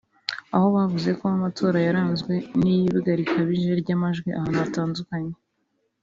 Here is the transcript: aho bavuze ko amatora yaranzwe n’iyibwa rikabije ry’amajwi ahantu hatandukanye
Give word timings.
aho 0.55 0.67
bavuze 0.75 1.09
ko 1.19 1.23
amatora 1.35 1.77
yaranzwe 1.87 2.33
n’iyibwa 2.61 3.11
rikabije 3.19 3.71
ry’amajwi 3.81 4.29
ahantu 4.39 4.57
hatandukanye 4.63 5.33